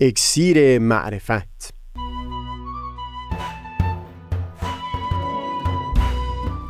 [0.00, 1.74] اکسیر معرفت.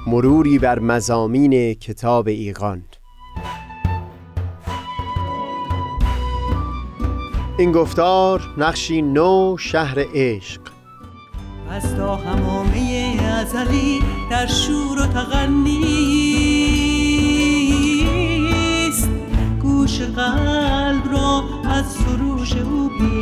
[0.06, 2.82] مروری بر مزامین کتاب ایقان
[7.58, 10.60] این گفتار نقشی نو شهر عشق.
[11.70, 14.00] از تا همامه ازلی
[14.30, 15.88] در شور و تغنیست
[19.62, 22.33] گوش قلب را از سروش او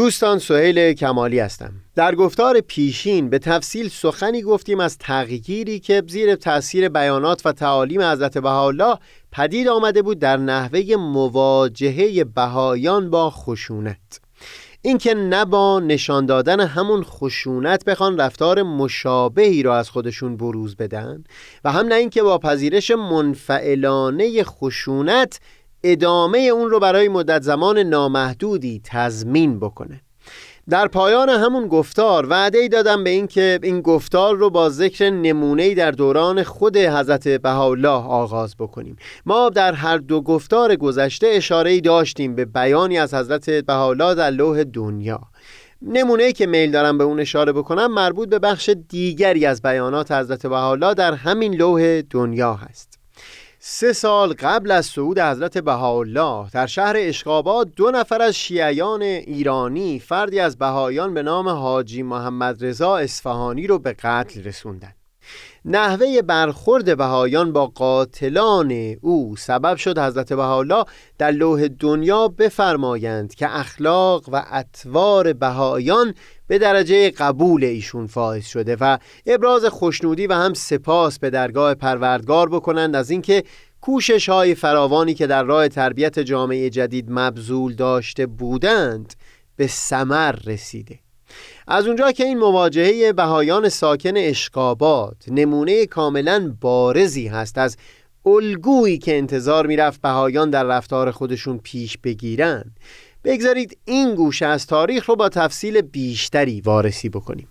[0.00, 1.72] دوستان سهیل کمالی هستم.
[1.96, 8.02] در گفتار پیشین به تفصیل سخنی گفتیم از تغییری که زیر تاثیر بیانات و تعالیم
[8.02, 8.98] حضرت بهاءالله
[9.32, 14.20] پدید آمده بود در نحوه مواجهه بهایان با خشونت.
[14.82, 21.24] اینکه نه با نشان دادن همون خشونت بخوان رفتار مشابهی را از خودشون بروز بدن
[21.64, 25.40] و هم نه اینکه با پذیرش منفعلانه خشونت
[25.84, 30.00] ادامه اون رو برای مدت زمان نامحدودی تضمین بکنه.
[30.70, 35.74] در پایان همون گفتار وعده ای دادم به اینکه این گفتار رو با ذکر نمونه
[35.74, 38.96] در دوران خود حضرت بهاءالله آغاز بکنیم.
[39.26, 44.64] ما در هر دو گفتار گذشته اشاره داشتیم به بیانی از حضرت بهاءالله در لوح
[44.64, 45.20] دنیا.
[45.82, 50.46] نمونه که میل دارم به اون اشاره بکنم مربوط به بخش دیگری از بیانات حضرت
[50.46, 52.99] بهاءالله در همین لوح دنیا هست.
[53.62, 59.98] سه سال قبل از صعود حضرت بهاءالله در شهر اشقاباد دو نفر از شیعیان ایرانی
[59.98, 64.92] فردی از بهایان به نام حاجی محمد رضا اصفهانی رو به قتل رسوندن
[65.64, 70.84] نحوه برخورد بهایان با قاتلان او سبب شد حضرت بهاءالله
[71.18, 76.14] در لوح دنیا بفرمایند که اخلاق و اطوار بهایان
[76.46, 82.48] به درجه قبول ایشون فائز شده و ابراز خوشنودی و هم سپاس به درگاه پروردگار
[82.48, 83.44] بکنند از اینکه
[83.80, 89.14] کوشش های فراوانی که در راه تربیت جامعه جدید مبذول داشته بودند
[89.56, 90.98] به ثمر رسیده.
[91.66, 97.76] از اونجا که این مواجهه بهایان ساکن اشقابات نمونه کاملا بارزی هست از
[98.26, 102.64] الگویی که انتظار می‌رفت بهایان در رفتار خودشون پیش بگیرن
[103.24, 107.48] بگذارید این گوشه از تاریخ رو با تفصیل بیشتری وارسی بکنیم.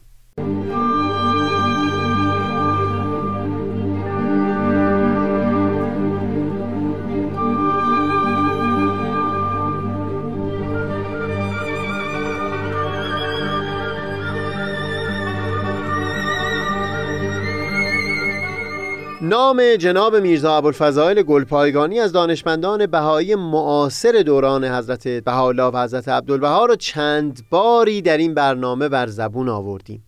[19.22, 26.66] نام جناب میرزا ابوالفضائل گلپایگانی از دانشمندان بهایی معاصر دوران حضرت بهاءالله و حضرت عبدالبها
[26.66, 30.06] را چند باری در این برنامه بر زبون آوردیم.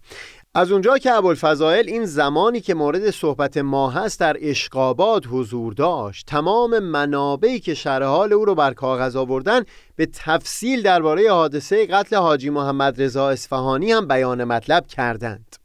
[0.53, 6.25] از اونجا که ابوالفضائل این زمانی که مورد صحبت ما هست در اشقابات حضور داشت
[6.25, 9.63] تمام منابعی که شرح حال او رو بر کاغذ آوردن
[9.95, 15.60] به تفصیل درباره حادثه قتل حاجی محمد رضا اصفهانی هم بیان مطلب کردند.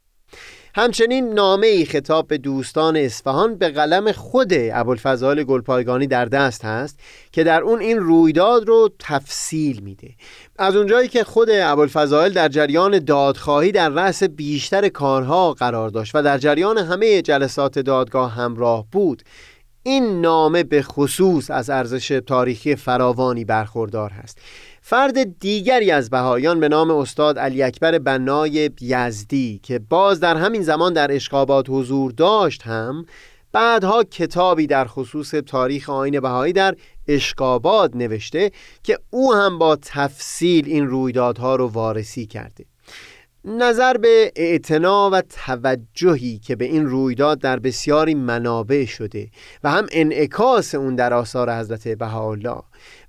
[0.79, 6.99] همچنین نامه ای خطاب به دوستان اصفهان به قلم خود ابوالفضل گلپایگانی در دست هست
[7.31, 10.09] که در اون این رویداد رو تفصیل میده.
[10.59, 16.21] از اونجایی که خود ابوالفضائل در جریان دادخواهی در رأس بیشتر کارها قرار داشت و
[16.21, 19.23] در جریان همه جلسات دادگاه همراه بود
[19.83, 24.37] این نامه به خصوص از ارزش تاریخی فراوانی برخوردار هست.
[24.89, 30.61] فرد دیگری از بهایان به نام استاد علی اکبر بنای یزدی که باز در همین
[30.61, 33.05] زمان در اشقابات حضور داشت هم
[33.51, 36.75] بعدها کتابی در خصوص تاریخ آین بهایی در
[37.07, 38.51] اشقابات نوشته
[38.83, 42.65] که او هم با تفصیل این رویدادها رو وارسی کرده.
[43.49, 49.29] نظر به اعتنا و توجهی که به این رویداد در بسیاری منابع شده
[49.63, 52.61] و هم انعکاس اون در آثار حضرت بهاءالله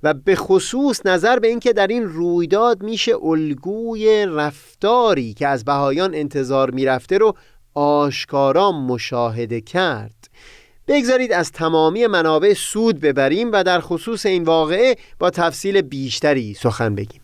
[0.02, 6.14] و به خصوص نظر به اینکه در این رویداد میشه الگوی رفتاری که از بهایان
[6.14, 7.34] انتظار می‌رفته رو
[7.74, 10.28] آشکارا مشاهده کرد.
[10.88, 16.94] بگذارید از تمامی منابع سود ببریم و در خصوص این واقعه با تفصیل بیشتری سخن
[16.94, 17.20] بگیم.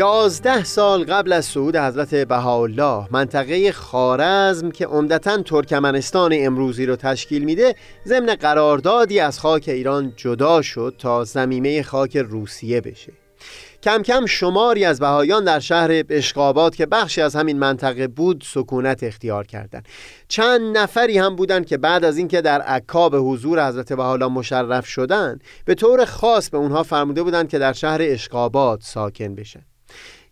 [0.00, 7.44] یازده سال قبل از صعود حضرت بهاءالله منطقه خارزم که عمدتا ترکمنستان امروزی رو تشکیل
[7.44, 7.74] میده
[8.06, 13.12] ضمن قراردادی از خاک ایران جدا شد تا زمینه خاک روسیه بشه.
[13.82, 19.02] کم کم شماری از بهایان در شهر اشقابات که بخشی از همین منطقه بود سکونت
[19.02, 19.88] اختیار کردند.
[20.28, 24.86] چند نفری هم بودند که بعد از اینکه در عکا به حضور حضرت بهاءالله مشرف
[24.86, 29.69] شدند به طور خاص به اونها فرموده بودند که در شهر اشقابات ساکن بشن.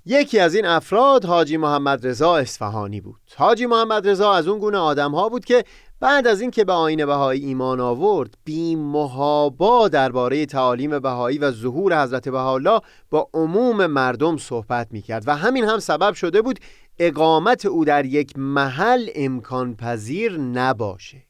[0.07, 3.21] یکی از این افراد حاجی محمد رضا اصفهانی بود.
[3.37, 5.65] حاجی محمد رضا از اون گونه آدم ها بود که
[6.01, 12.03] بعد از اینکه به آین بهایی ایمان آورد بی محابا درباره تعالیم بهایی و ظهور
[12.03, 16.59] حضرت بهاءالله با عموم مردم صحبت می‌کرد و همین هم سبب شده بود
[16.99, 21.28] اقامت او در یک محل امکان پذیر نباشه.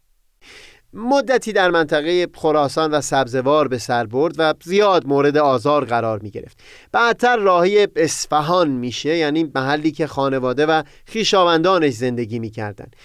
[0.92, 6.30] مدتی در منطقه خراسان و سبزوار به سر برد و زیاد مورد آزار قرار می
[6.30, 6.58] گرفت.
[6.92, 12.96] بعدتر راهی اصفهان میشه یعنی محلی که خانواده و خیشاوندانش زندگی می‌کردند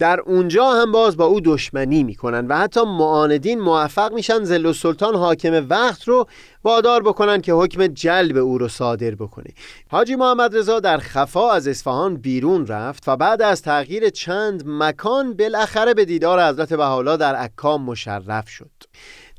[0.00, 5.14] در اونجا هم باز با او دشمنی می‌کنن و حتی معاندین موفق میشن زل سلطان
[5.14, 6.26] حاکم وقت رو
[6.64, 9.50] وادار بکنن که حکم جلب او رو صادر بکنه.
[9.90, 15.34] حاجی محمد رضا در خفا از اصفهان بیرون رفت و بعد از تغییر چند مکان
[15.34, 18.70] بالاخره به دیدار حضرت بهاءالله در عکا مشرف شد.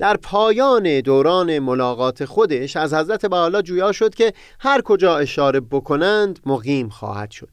[0.01, 6.39] در پایان دوران ملاقات خودش از حضرت بهاءالله جویا شد که هر کجا اشاره بکنند
[6.45, 7.49] مقیم خواهد شد.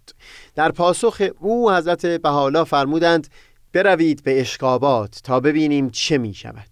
[0.54, 3.28] در پاسخ او حضرت بهاءالله فرمودند
[3.72, 6.70] بروید به اشکابات تا ببینیم چه می شود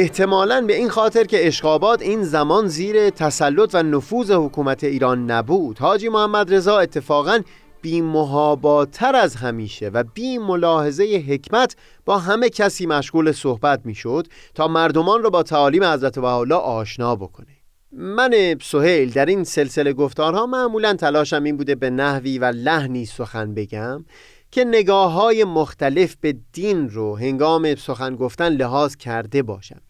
[0.00, 5.78] احتمالا به این خاطر که اشقابات این زمان زیر تسلط و نفوذ حکومت ایران نبود.
[5.78, 7.40] حاجی محمد رضا اتفاقا
[7.82, 14.26] بی محاباتر از همیشه و بی ملاحظه حکمت با همه کسی مشغول صحبت می شد
[14.54, 17.56] تا مردمان را با تعالیم حضرت بهاءالله آشنا بکنه.
[17.92, 23.54] من سهیل در این سلسله گفتارها معمولا تلاشم این بوده به نحوی و لحنی سخن
[23.54, 24.04] بگم.
[24.50, 29.80] که نگاه های مختلف به دین رو هنگام سخن گفتن لحاظ کرده باشم.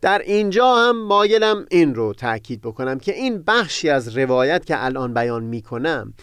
[0.00, 5.14] در اینجا هم مایلم این رو تاکید بکنم که این بخشی از روایت که الان
[5.14, 6.14] بیان می کنم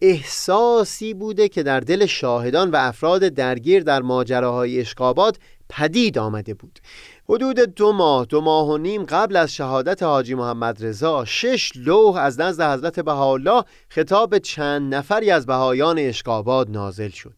[0.00, 5.38] احساسی بوده که در دل شاهدان و افراد درگیر در ماجراهای اشقابات
[5.68, 6.78] پدید آمده بود.
[7.28, 12.16] حدود دو ماه دو ماه و نیم قبل از شهادت حاجی محمد رضا شش لوح
[12.16, 17.34] از نزد حضرت بهاءالله خطاب چند نفری از بهایان اشقاباد نازل شد.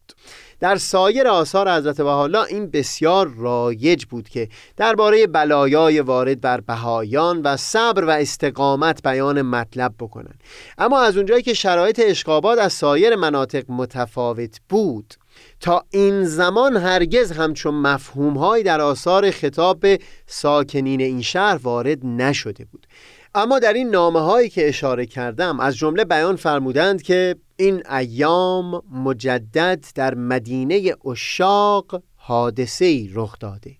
[0.59, 7.41] در سایر آثار حضرت بهاءالله این بسیار رایج بود که درباره بلایای وارد بر بهایان
[7.41, 10.43] و صبر و استقامت بیان مطلب بکنند.
[10.77, 15.13] اما از اونجایی که شرایط اشقاباد از سایر مناطق متفاوت بود
[15.59, 19.85] تا این زمان هرگز همچون مفهومهایی در آثار خطاب
[20.27, 22.87] ساکنین این شهر وارد نشده بود.
[23.35, 28.81] اما در این نامه هایی که اشاره کردم از جمله بیان فرمودند که این ایام
[28.91, 33.71] مجدد در مدینه اشاق حادثه رخ داده.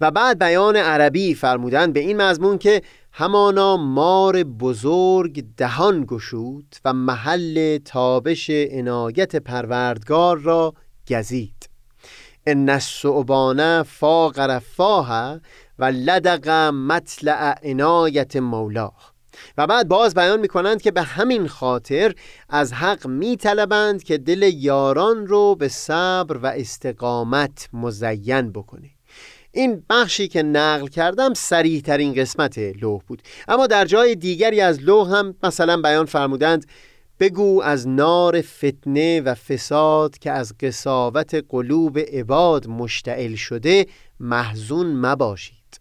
[0.00, 2.82] و بعد بیان عربی فرمودند به این مضمون که
[3.12, 10.74] همانا مار بزرگ دهان گشود و محل تابش عنایت پروردگار را
[11.10, 11.70] گزید
[12.46, 15.40] ان الصعبانه فاق رفاه
[15.78, 19.12] و لدق مطلع عنایت مولاه.
[19.58, 22.14] و بعد باز بیان می کنند که به همین خاطر
[22.48, 28.90] از حق می طلبند که دل یاران رو به صبر و استقامت مزین بکنه.
[29.52, 33.22] این بخشی که نقل کردم سریح ترین قسمت لوح بود.
[33.48, 36.66] اما در جای دیگری از لوح هم مثلا بیان فرمودند
[37.20, 43.86] بگو از نار فتنه و فساد که از قصاوت قلوب عباد مشتعل شده
[44.20, 45.80] محزون مباشید.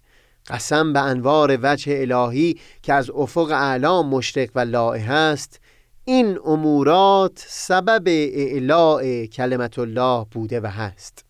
[0.49, 5.59] قسم به انوار وجه الهی که از افق اعلا مشرق و لائه است.
[6.05, 11.25] این امورات سبب اعلاء کلمت الله بوده و هست.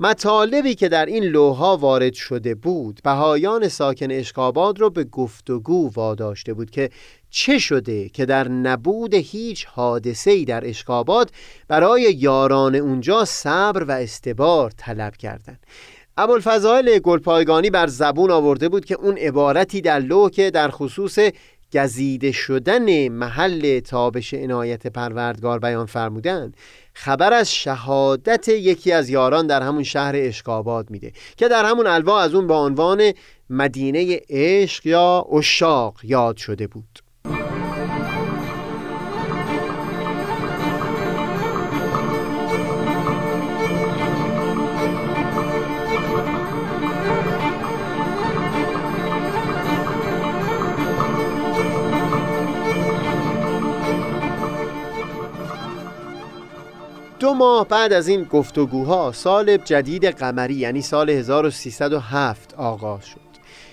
[0.00, 6.54] مطالبی که در این لوها وارد شده بود بهایان ساکن اشقاباد را به گفتگو واداشته
[6.54, 6.90] بود که
[7.30, 11.30] چه شده که در نبود هیچ حادثه‌ای در اشقاباد
[11.68, 15.66] برای یاران اونجا صبر و استبار طلب کردند.
[16.16, 21.18] ابوالفضائل گلپایگانی بر زبون آورده بود که اون عبارتی در لوح که در خصوص
[21.72, 26.52] گزیده شدن محل تابش عنایت پروردگار بیان فرمودن
[26.94, 32.20] خبر از شهادت یکی از یاران در همون شهر اشکاباد میده که در همون الوا
[32.20, 33.12] از اون با عنوان
[33.50, 37.07] مدینه عشق یا اشاق یاد شده بود.
[57.38, 63.28] ماه بعد از این گفتگوها سال جدید قمری یعنی سال 1307 آغاز شد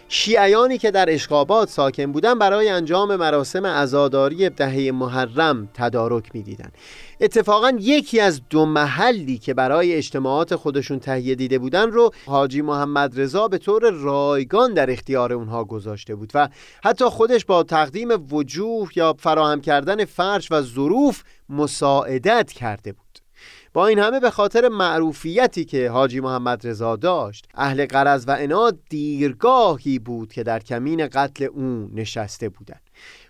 [0.07, 6.71] شیعیانی که در اشقابات ساکن بودن برای انجام مراسم عزاداری دهه محرم تدارک می‌دیدند.
[7.21, 13.19] اتفاقا یکی از دو محلی که برای اجتماعات خودشون تهیه دیده بودن رو حاجی محمد
[13.19, 16.49] رضا به طور رایگان در اختیار اونها گذاشته بود و
[16.83, 23.24] حتی خودش با تقدیم وجوه یا فراهم کردن فرش و ظروف مساعدت کرده بود
[23.75, 28.79] با این همه به خاطر معروفیتی که حاجی محمد رضا داشت اهل قرض و اناد
[28.89, 32.81] دیرگاهی بود که در کمین قتل او نشسته بودند.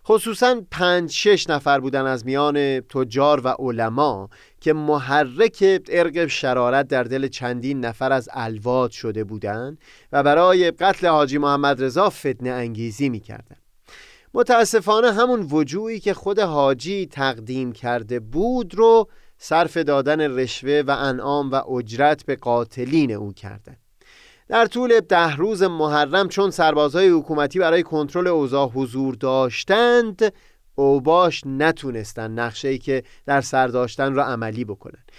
[0.08, 4.30] خصوصا پنج شش نفر بودن از میان تجار و علما
[4.62, 9.78] که محرک ارق شرارت در دل چندین نفر از الواد شده بودند
[10.12, 13.62] و برای قتل حاجی محمد رضا فتنه انگیزی می‌کردند.
[14.34, 19.08] متاسفانه همون وجوهی که خود حاجی تقدیم کرده بود رو
[19.46, 23.78] صرف دادن رشوه و انعام و اجرت به قاتلین او کردند.
[24.48, 30.34] در طول ده روز محرم چون سربازهای حکومتی برای کنترل اوضاع حضور داشتند
[30.76, 35.12] اوباش نتونستن نقشه که در سر داشتن را عملی بکنند.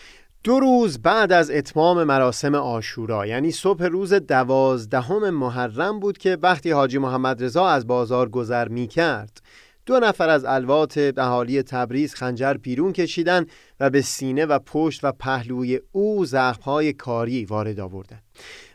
[0.45, 6.71] دو روز بعد از اتمام مراسم آشورا یعنی صبح روز دوازدهم محرم بود که وقتی
[6.71, 9.41] حاجی محمد رضا از بازار گذر می کرد
[9.87, 13.47] دو نفر از الوات اهالی تبریز خنجر بیرون کشیدن
[13.81, 18.23] و به سینه و پشت و پهلوی او زخمهای کاری وارد آوردند.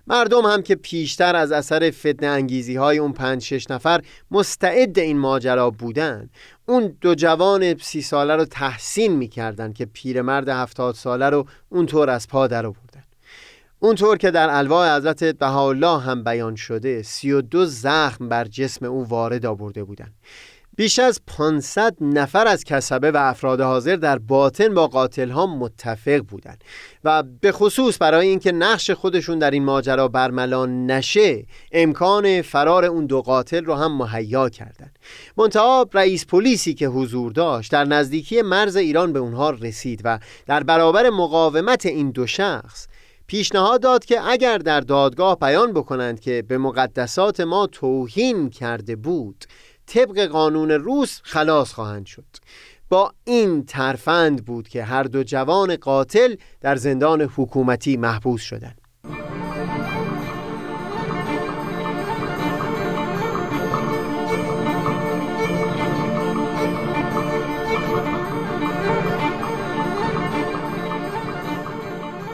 [0.08, 4.02] مردم هم که پیشتر از اثر فتنه انگیزی های اون پنج شش نفر
[4.32, 6.30] مستعد این ماجرا بودن
[6.66, 12.28] اون دو جوان سی ساله رو تحسین می‌کردن که پیرمرد هفتاد ساله رو اونطور از
[12.28, 13.04] پا در آوردن
[13.80, 18.86] اونطور که در الواح حضرت بهاءالله هم بیان شده سی و دو زخم بر جسم
[18.86, 20.14] او وارد آورده بودند
[20.78, 26.18] بیش از 500 نفر از کسبه و افراد حاضر در باطن با قاتل ها متفق
[26.18, 26.64] بودند
[27.04, 33.06] و به خصوص برای اینکه نقش خودشون در این ماجرا برملا نشه امکان فرار اون
[33.06, 35.00] دو قاتل رو هم مهیا کردند.
[35.38, 40.64] منتها رئیس پلیسی که حضور داشت در نزدیکی مرز ایران به اونها رسید و در
[40.64, 42.88] برابر مقاومت این دو شخص
[43.28, 49.46] پیشنهاد داد که اگر در دادگاه بیان بکنند که به مقدسات ما توهین کرده بود
[49.94, 52.26] طبق قانون روس خلاص خواهند شد.
[52.90, 58.81] با این ترفند بود که هر دو جوان قاتل در زندان حکومتی محبوس شدند.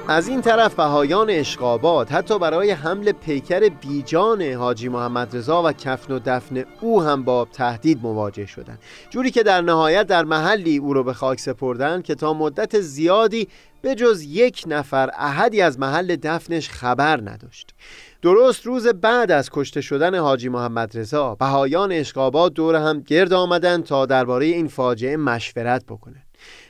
[0.10, 6.14] از این طرف بهایان اشقابات حتی برای حمل پیکر بیجان حاجی محمد رضا و کفن
[6.14, 8.80] و دفن او هم با تهدید مواجه شدند.
[9.10, 13.48] جوری که در نهایت در محلی او رو به خاک سپردن که تا مدت زیادی
[13.82, 17.74] به جز یک نفر احدی از محل دفنش خبر نداشت.
[18.22, 23.84] درست روز بعد از کشته شدن حاجی محمد رضا بهایان اشقابات دور هم گرد آمدند
[23.84, 26.27] تا درباره این فاجعه مشورت بکنند.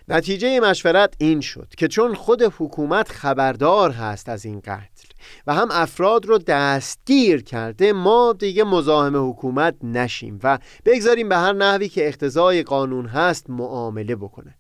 [0.08, 5.08] نتیجه مشورت این شد که چون خود حکومت خبردار هست از این قتل
[5.48, 11.54] و هم افراد رو دستگیر کرده ما دیگه مزاحم حکومت نشیم و بگذاریم به هر
[11.54, 14.56] نحوی که اختزای قانون هست معامله بکنه.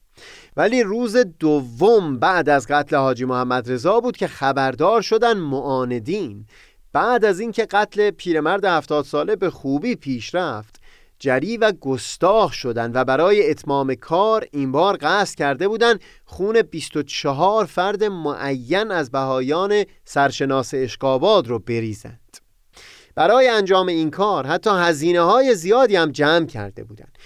[0.57, 6.45] ولی روز دوم بعد از قتل حاجی محمد رضا بود که خبردار شدن معاندین.
[6.93, 10.79] بعد از اینکه قتل پیرمرد هفتاد ساله به خوبی پیش رفت
[11.19, 17.65] جری و گستاخ شدند و برای اتمام کار این بار قصد کرده بودند خون 24
[17.65, 22.37] فرد معین از بهایان سرشناس اشکاباد رو بریزند.
[23.15, 27.17] برای انجام این کار حتی هزینه های زیادی هم جمع کرده بودند.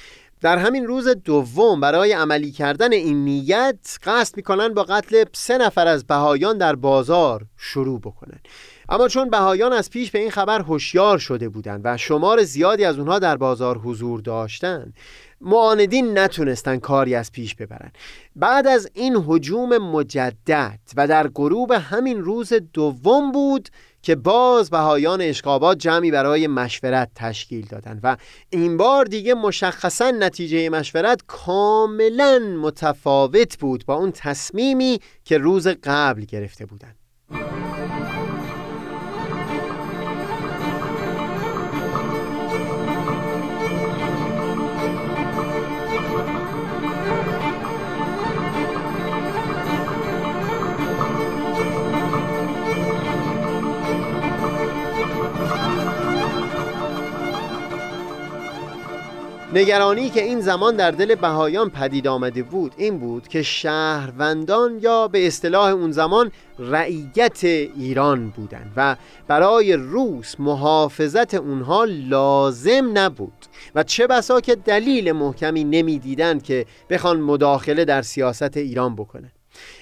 [0.42, 5.88] در همین روز دوم برای عملی کردن این نیت قصد می‌کنن با قتل سه نفر
[5.88, 8.40] از بهایان در بازار شروع بکنن
[8.92, 13.00] اما چون بهایان از پیش به این خبر هوشیار شده بودند و شمار زیادی از
[13.00, 14.94] اونها در بازار حضور داشتند
[15.42, 17.92] معاندین نتونستن کاری از پیش ببرن
[18.36, 23.70] بعد از این حجوم مجدد و در غروب همین روز دوم بود
[24.02, 28.18] که باز بهایان اشقابات جمعی برای مشورت تشکیل دادند و
[28.50, 36.22] این بار دیگه مشخصا نتیجه مشورت کاملا متفاوت بود با اون تصمیمی که روز قبل
[36.22, 37.01] گرفته بودند.
[59.54, 65.08] نگرانی که این زمان در دل بهایان پدید آمده بود این بود که شهروندان یا
[65.08, 68.96] به اصطلاح اون زمان رعیت ایران بودند و
[69.28, 73.46] برای روس محافظت اونها لازم نبود.
[73.76, 79.32] و چه بسا که دلیل محکمی نمی‌دیدند که بخوان مداخله در سیاست ایران بکنند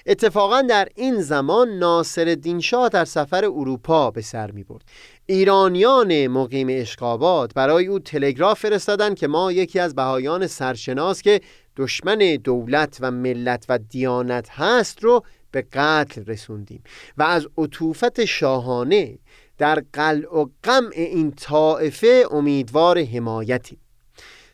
[0.05, 4.83] اتفاقا در این زمان ناصر شاه در سفر اروپا به سر می برد
[5.31, 11.41] ایرانیان مقیم اشقابات برای او تلگراف فرستادند که ما یکی از بهایان سرشناس که
[11.77, 16.83] دشمن دولت و ملت و دیانت هست رو به قتل رسوندیم
[17.17, 19.19] و از عطوفت شاهانه
[19.57, 23.79] در قلع و قمع این طائفه امیدوار حمایتیم.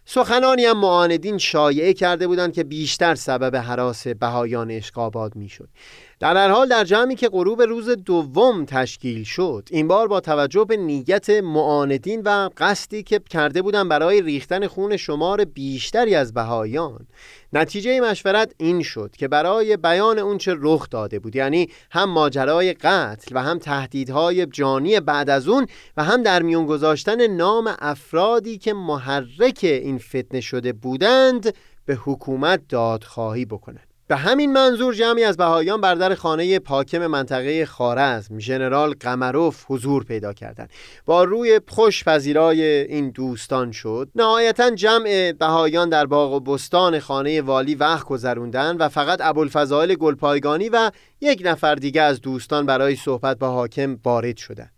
[0.05, 5.69] سخنانی هم معاندین شایعه کرده بودند که بیشتر سبب حراس بهایان اشقاباد می‌شد.
[6.19, 10.65] در هر حال در جمعی که غروب روز دوم تشکیل شد این بار با توجه
[10.65, 17.07] به نیت معاندین و قصدی که کرده بودند برای ریختن خون شمار بیشتری از بهایان
[17.53, 23.35] نتیجه مشورت این شد که برای بیان اونچه رخ داده بود یعنی هم ماجرای قتل
[23.35, 25.67] و هم تهدیدهای جانی بعد از اون
[25.97, 31.53] و هم در میون گذاشتن نام افرادی که محرک این فتنه شده بودند
[31.85, 33.84] به حکومت دادخواهی بکنند.
[34.07, 40.03] به همین منظور جمعی از بهایان بر در خانه پاکم منطقه خارزم ژنرال قمروف حضور
[40.03, 40.69] پیدا کردند.
[41.05, 44.09] با روی خوش پذیرای این دوستان شد.
[44.15, 50.69] نهایتا جمع بهایان در باغ و بستان خانه والی وقت گذروندن و فقط ابوالفضائل گلپایگانی
[50.69, 50.91] و
[51.21, 54.74] یک نفر دیگه از دوستان برای صحبت با حاکم وارد شدند.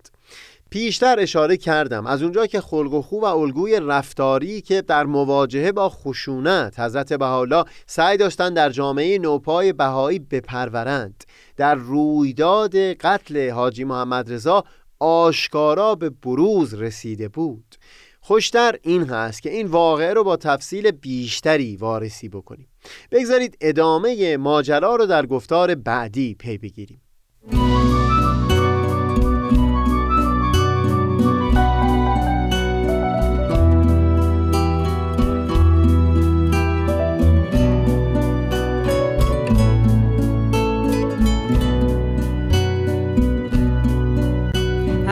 [0.69, 5.71] پیشتر اشاره کردم از اونجا که خلق و خو و الگوی رفتاری که در مواجهه
[5.71, 11.23] با خشونت حضرت بهاءالله سعی داشتن در جامعه نوپای بهایی بپرورند.
[11.57, 14.63] در رویداد قتل حاجی محمد رضا
[14.99, 17.75] آشکارا به بروز رسیده بود.
[18.21, 22.67] خوشتر این هست که این واقعه رو با تفصیل بیشتری وارسی بکنیم.
[23.11, 27.01] بگذارید ادامه ماجرا رو در گفتار بعدی پی بگیریم.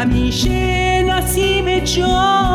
[0.06, 2.55] همیشه نسیم جان.